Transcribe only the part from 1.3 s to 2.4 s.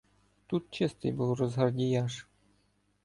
розгардіяш: